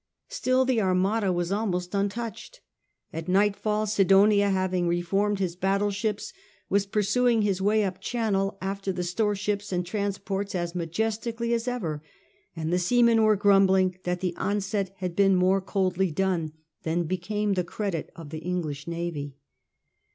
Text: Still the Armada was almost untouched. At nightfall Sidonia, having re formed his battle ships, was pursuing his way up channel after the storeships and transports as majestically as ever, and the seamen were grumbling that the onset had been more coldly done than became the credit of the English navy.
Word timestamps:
Still 0.29 0.65
the 0.65 0.81
Armada 0.81 1.31
was 1.31 1.51
almost 1.51 1.93
untouched. 1.93 2.61
At 3.13 3.27
nightfall 3.27 3.85
Sidonia, 3.85 4.49
having 4.49 4.87
re 4.87 4.99
formed 4.99 5.37
his 5.37 5.55
battle 5.55 5.91
ships, 5.91 6.33
was 6.69 6.87
pursuing 6.87 7.43
his 7.43 7.61
way 7.61 7.83
up 7.83 8.01
channel 8.01 8.57
after 8.63 8.91
the 8.91 9.03
storeships 9.03 9.71
and 9.71 9.85
transports 9.85 10.55
as 10.55 10.73
majestically 10.73 11.53
as 11.53 11.67
ever, 11.67 12.01
and 12.55 12.73
the 12.73 12.79
seamen 12.79 13.21
were 13.21 13.35
grumbling 13.35 13.99
that 14.03 14.21
the 14.21 14.35
onset 14.37 14.91
had 14.97 15.15
been 15.15 15.35
more 15.35 15.61
coldly 15.61 16.09
done 16.09 16.53
than 16.81 17.03
became 17.03 17.53
the 17.53 17.63
credit 17.63 18.09
of 18.15 18.31
the 18.31 18.39
English 18.39 18.87
navy. 18.87 19.35